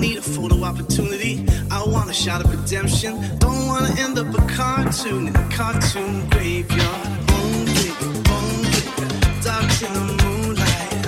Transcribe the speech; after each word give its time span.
need 0.00 0.16
a 0.16 0.22
photo 0.22 0.64
opportunity. 0.64 1.46
I 1.70 1.84
want 1.84 2.08
a 2.08 2.14
shot 2.14 2.42
of 2.42 2.50
redemption. 2.50 3.12
Don't 3.38 3.66
wanna 3.66 3.94
end 3.98 4.18
up 4.18 4.32
a 4.34 4.42
cartoon 4.46 5.28
in 5.28 5.36
a 5.36 5.48
cartoon 5.50 6.28
graveyard. 6.30 7.08
In 9.82 9.94
the 9.94 10.16
moonlight. 10.24 11.06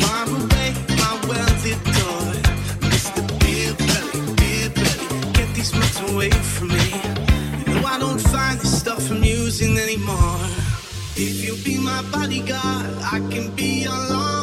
Far 0.00 0.24
away, 0.26 0.74
my 1.00 1.12
door. 1.98 2.24
Mr. 2.90 3.22
Belly, 3.38 3.76
Belly, 4.74 5.32
get 5.34 5.54
these 5.54 5.72
away 6.10 6.30
from 6.30 6.68
me. 6.68 6.90
I 7.86 7.96
don't 8.00 8.18
find 8.18 8.58
this 8.58 8.76
stuff 8.80 9.10
amusing 9.12 9.78
anymore. 9.78 10.40
If 11.14 11.44
you 11.44 11.54
be 11.64 11.78
my 11.78 12.02
bodyguard, 12.10 12.86
I 13.14 13.20
can 13.30 13.54
be 13.54 13.84
your 13.84 13.92
lawyer. 13.92 14.37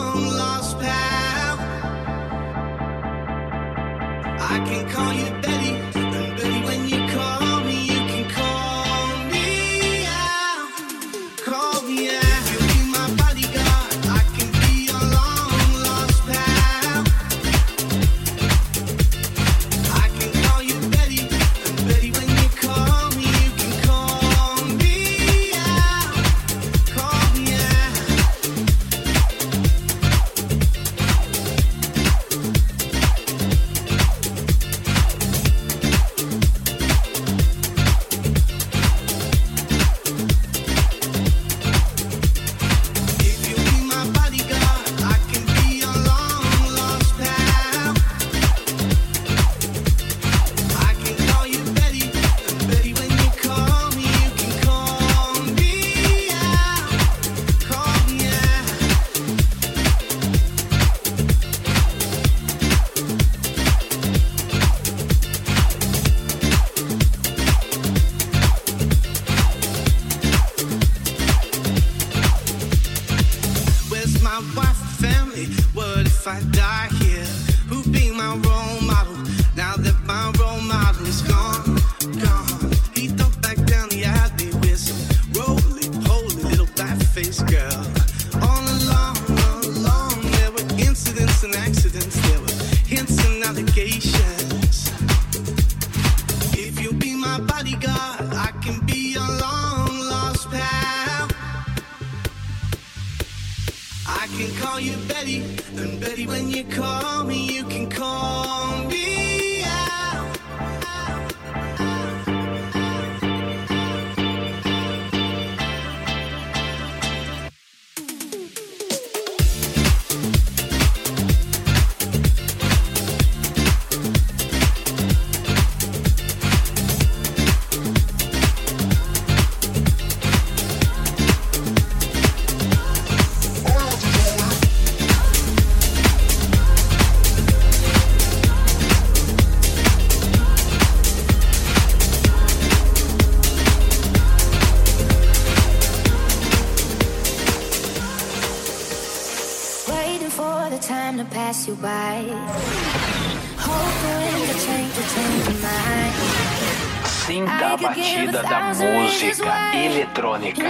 Sinta 157.26 157.74
a 157.74 157.78
batida 157.78 158.44
da 158.44 158.74
música 158.76 159.76
eletrônica. 159.76 160.64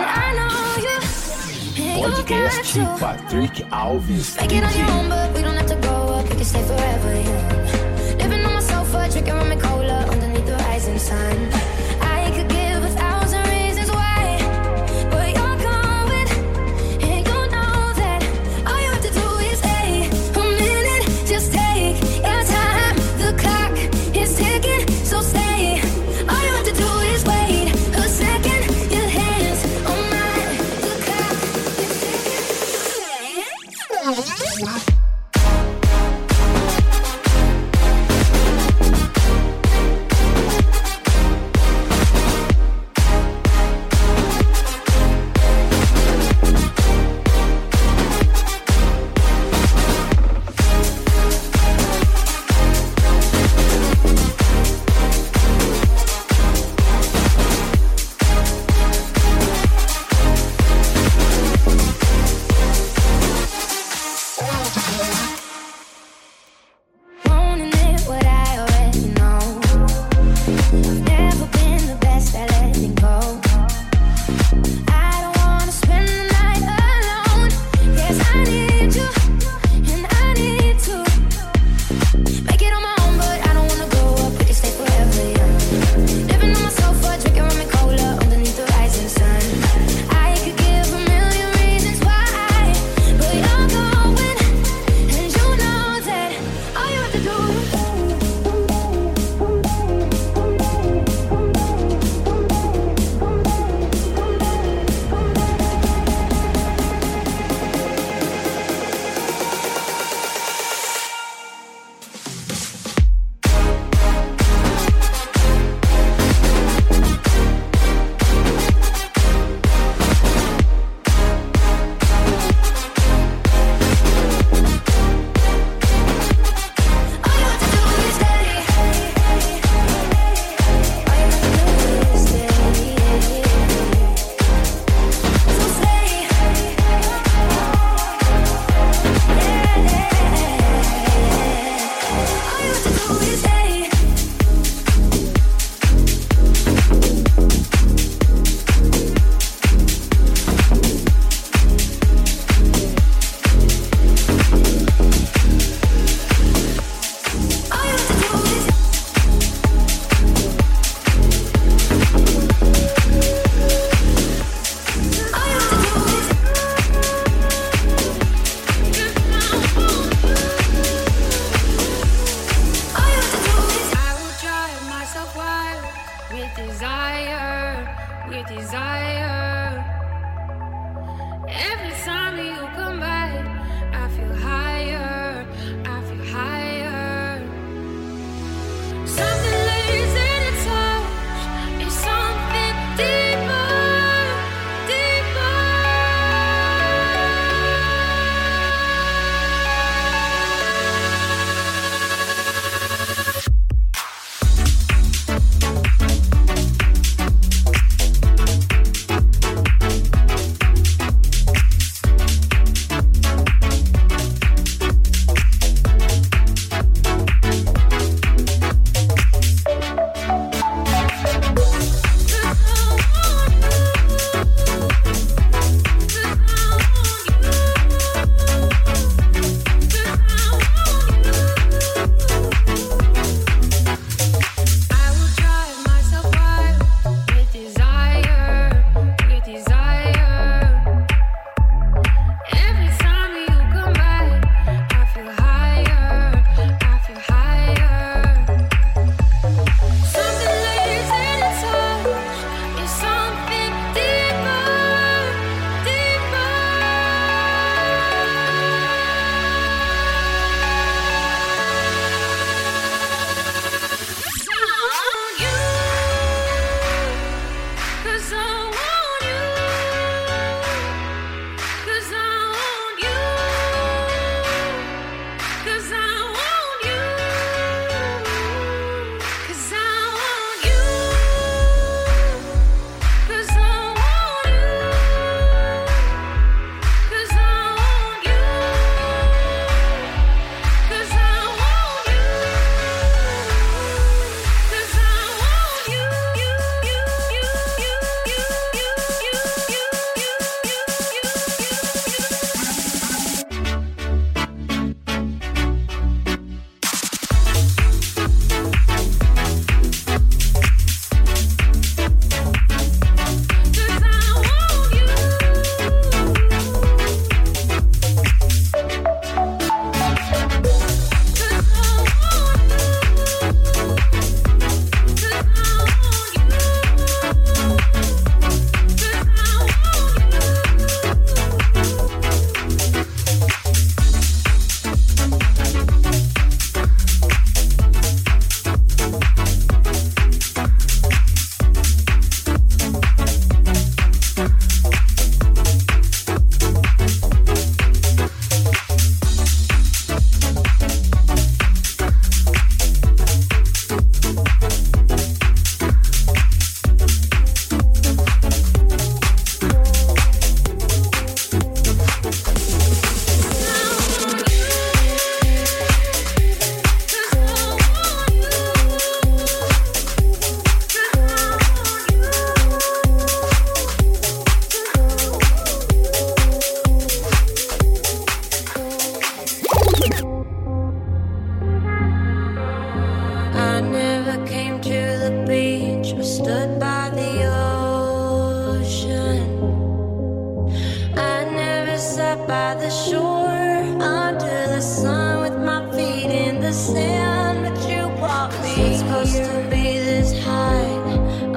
Podcast 1.93 2.79
Patrick 2.99 3.65
Alves. 3.69 4.37
Sun. 10.97 11.64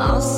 house. 0.09 0.38